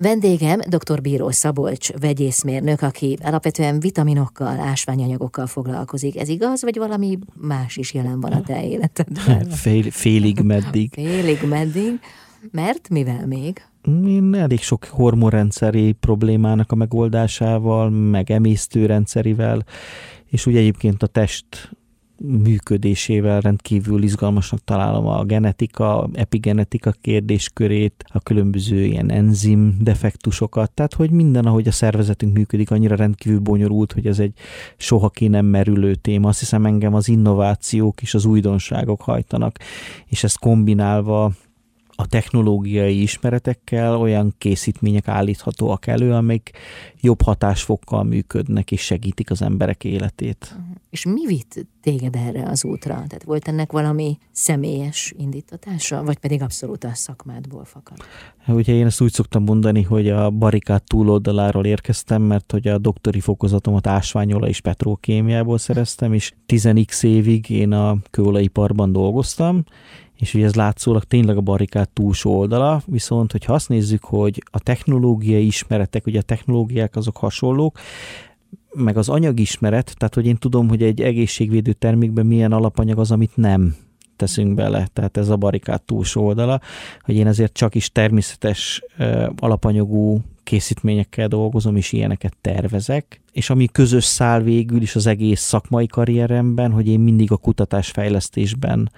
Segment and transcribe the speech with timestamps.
[0.00, 1.00] Vendégem dr.
[1.00, 6.16] Bíró Szabolcs, vegyészmérnök, aki alapvetően vitaminokkal, ásványanyagokkal foglalkozik.
[6.16, 9.48] Ez igaz, vagy valami más is jelen van a te életedben?
[9.48, 10.92] Fél, félig meddig.
[10.92, 12.00] Félig meddig.
[12.50, 13.62] Mert mivel még?
[14.06, 19.64] Én elég sok hormonrendszeri problémának a megoldásával, meg emésztőrendszerivel,
[20.26, 21.76] és úgy egyébként a test
[22.18, 31.10] működésével rendkívül izgalmasnak találom a genetika, epigenetika kérdéskörét, a különböző ilyen enzim defektusokat, tehát hogy
[31.10, 34.32] minden, ahogy a szervezetünk működik, annyira rendkívül bonyolult, hogy ez egy
[34.76, 36.28] soha ki nem merülő téma.
[36.28, 39.58] Azt hiszem engem az innovációk és az újdonságok hajtanak,
[40.06, 41.32] és ezt kombinálva
[42.00, 46.50] a technológiai ismeretekkel olyan készítmények állíthatóak elő, amik
[47.00, 50.46] jobb hatásfokkal működnek és segítik az emberek életét.
[50.50, 50.66] Uh-huh.
[50.90, 52.94] És mi vitt téged erre az útra?
[52.94, 57.96] Tehát volt ennek valami személyes indítatása, vagy pedig abszolút a szakmádból fakad?
[58.46, 63.20] Ugye én ezt úgy szoktam mondani, hogy a barikát túloldaláról érkeztem, mert hogy a doktori
[63.20, 69.64] fokozatomat ásványola és petrokémiából szereztem, és 10x évig én a kőolajiparban dolgoztam,
[70.18, 74.58] és ugye ez látszólag tényleg a barikát túlsó oldala, viszont hogyha azt nézzük, hogy a
[74.58, 77.78] technológiai ismeretek, ugye a technológiák azok hasonlók,
[78.74, 83.36] meg az anyagismeret, tehát hogy én tudom, hogy egy egészségvédő termékben milyen alapanyag az, amit
[83.36, 83.74] nem
[84.18, 86.60] teszünk bele, tehát ez a barikát túlsó oldala,
[87.00, 88.82] hogy én ezért csak is természetes
[89.36, 93.20] alapanyagú készítményekkel dolgozom, és ilyeneket tervezek.
[93.32, 98.90] És ami közös szál végül is az egész szakmai karrieremben, hogy én mindig a kutatásfejlesztésben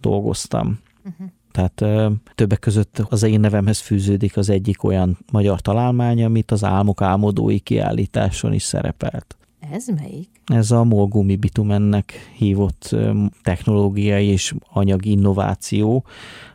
[0.00, 0.78] dolgoztam.
[1.04, 1.26] Uh-huh.
[1.52, 6.64] Tehát ö, többek között az én nevemhez fűződik az egyik olyan magyar találmány, amit az
[6.64, 9.36] Álmok álmodói kiállításon is szerepelt.
[9.70, 10.28] Ez melyik?
[10.44, 12.96] Ez a molgumi bitumennek hívott
[13.42, 16.04] technológiai és anyagi innováció,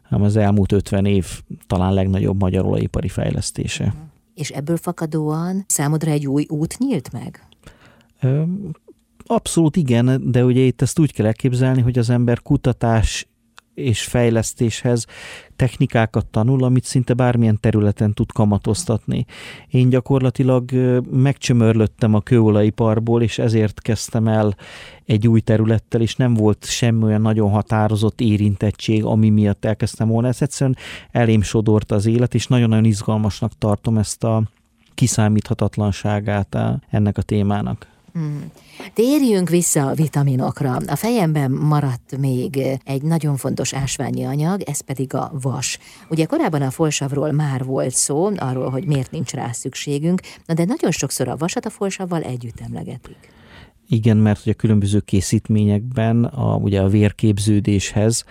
[0.09, 3.83] ami az elmúlt 50 év talán legnagyobb magyar olajipari fejlesztése.
[3.83, 3.99] Uh-huh.
[4.33, 7.47] És ebből fakadóan számodra egy új út nyílt meg?
[9.25, 13.28] Abszolút igen, de ugye itt ezt úgy kell elképzelni, hogy az ember kutatás
[13.75, 15.06] és fejlesztéshez
[15.56, 19.25] technikákat tanul, amit szinte bármilyen területen tud kamatoztatni.
[19.68, 20.72] Én gyakorlatilag
[21.12, 24.56] megcsömörlöttem a kőolajiparból, és ezért kezdtem el
[25.06, 30.28] egy új területtel, és nem volt semmi olyan nagyon határozott érintettség, ami miatt elkezdtem volna.
[30.28, 30.78] Ez egyszerűen
[31.12, 34.44] elém sodort az élet, és nagyon-nagyon izgalmasnak tartom ezt a
[34.94, 36.58] kiszámíthatatlanságát
[36.90, 37.94] ennek a témának.
[38.16, 38.52] Hmm.
[38.94, 40.78] Térjünk vissza a vitaminokra.
[40.88, 45.80] A fejemben maradt még egy nagyon fontos ásványi anyag, ez pedig a vas.
[46.09, 50.92] Ugye korábban a folsavról már volt szó, arról, hogy miért nincs rá szükségünk, de nagyon
[50.92, 53.34] sokszor a vasat a folsavval együtt emlegetik.
[53.88, 58.26] Igen, mert a különböző készítményekben a, ugye a vérképződéshez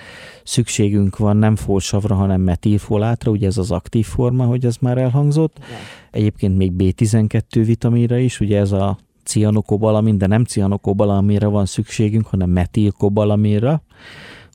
[0.44, 5.56] szükségünk van nem folsavra, hanem metilfolátra, ugye ez az aktív forma, hogy ez már elhangzott.
[5.58, 5.80] Igen.
[6.10, 12.50] Egyébként még B12 vitaminra is, ugye ez a cianokobalamin, de nem cianokobalamira van szükségünk, hanem
[12.50, 13.82] metilkobalamira,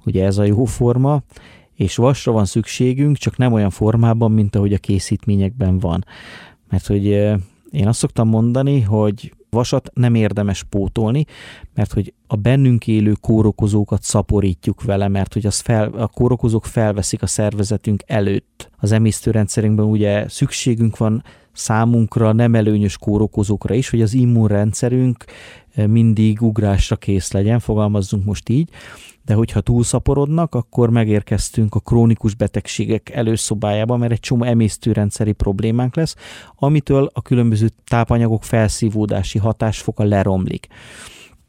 [0.06, 1.22] ugye ez a jó forma,
[1.76, 6.06] és vasra van szükségünk, csak nem olyan formában, mint ahogy a készítményekben van.
[6.70, 7.06] Mert hogy
[7.72, 11.26] én azt szoktam mondani, hogy vasat nem érdemes pótolni,
[11.74, 17.22] mert hogy a bennünk élő kórokozókat szaporítjuk vele, mert hogy az fel, a kórokozók felveszik
[17.22, 18.70] a szervezetünk előtt.
[18.78, 21.24] Az emésztőrendszerünkben ugye szükségünk van
[21.60, 25.26] számunkra nem előnyös kórokozókra is, hogy az immunrendszerünk
[25.74, 28.70] eh, mindig ugrásra kész legyen, fogalmazzunk most így,
[29.26, 36.16] de hogyha túlszaporodnak, akkor megérkeztünk a krónikus betegségek előszobájába, mert egy csomó emésztőrendszeri problémánk lesz,
[36.56, 40.68] amitől a különböző tápanyagok felszívódási hatásfoka leromlik.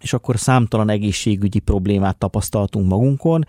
[0.00, 3.44] És akkor számtalan egészségügyi problémát tapasztaltunk magunkon,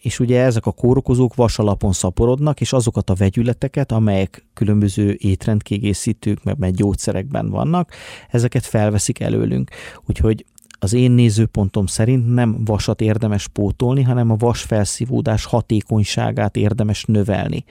[0.00, 6.58] és ugye ezek a kórokozók vasalapon szaporodnak, és azokat a vegyületeket, amelyek különböző étrendkiegészítők, meg,
[6.58, 7.92] meg gyógyszerekben vannak,
[8.30, 9.70] ezeket felveszik előlünk.
[10.06, 10.44] Úgyhogy
[10.82, 17.64] az én nézőpontom szerint nem vasat érdemes pótolni, hanem a vas felszívódás hatékonyságát érdemes növelni.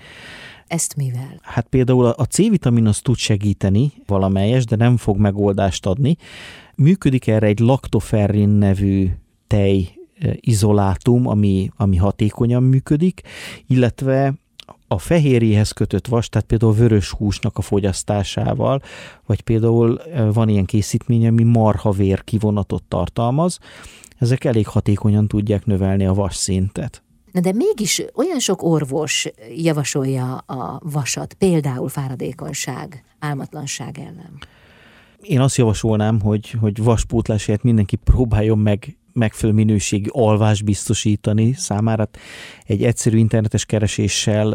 [0.67, 1.40] Ezt mivel?
[1.41, 6.16] Hát például a C-vitamin az tud segíteni valamelyes, de nem fog megoldást adni.
[6.76, 9.09] Működik erre egy laktoferrin nevű
[9.47, 9.98] tej
[10.33, 13.21] izolátum, ami, ami hatékonyan működik,
[13.67, 14.33] illetve
[14.87, 18.81] a fehérjéhez kötött vas, tehát például vörös húsnak a fogyasztásával,
[19.25, 20.01] vagy például
[20.33, 23.59] van ilyen készítmény, ami marhavér kivonatot tartalmaz,
[24.17, 27.03] ezek elég hatékonyan tudják növelni a vas szintet.
[27.31, 34.37] Na de mégis olyan sok orvos javasolja a vasat, például fáradékonyság, álmatlanság ellen.
[35.21, 42.09] Én azt javasolnám, hogy, hogy vaspótlásért mindenki próbáljon meg megfelelő minőségi alvást biztosítani számára.
[42.63, 44.49] Egy egyszerű internetes kereséssel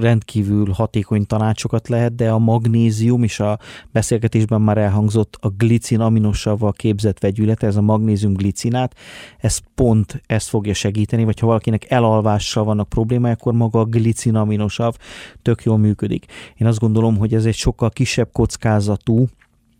[0.00, 3.58] rendkívül hatékony tanácsokat lehet, de a magnézium és a
[3.92, 8.94] beszélgetésben már elhangzott a glicin aminosavval képzett vegyület, ez a magnézium glicinát,
[9.38, 14.34] ez pont ezt fogja segíteni, vagy ha valakinek elalvással vannak problémái, akkor maga a glicin
[14.34, 14.94] aminosav
[15.42, 16.24] tök jól működik.
[16.56, 19.26] Én azt gondolom, hogy ez egy sokkal kisebb kockázatú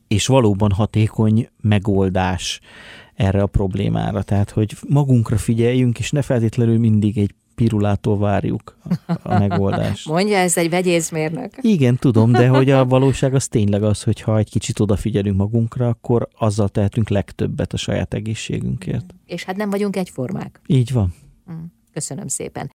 [0.08, 2.61] és valóban hatékony megoldás
[3.19, 4.23] erre a problémára.
[4.23, 8.76] Tehát, hogy magunkra figyeljünk, és ne feltétlenül mindig egy pirulától várjuk
[9.23, 10.09] a megoldást.
[10.17, 11.53] Mondja, ez egy vegyészmérnök.
[11.61, 15.88] Igen, tudom, de hogy a valóság az tényleg az, hogy ha egy kicsit odafigyelünk magunkra,
[15.88, 19.15] akkor azzal tehetünk legtöbbet a saját egészségünkért.
[19.26, 20.61] És hát nem vagyunk egyformák.
[20.67, 21.14] Így van.
[21.53, 22.67] Mm, köszönöm szépen.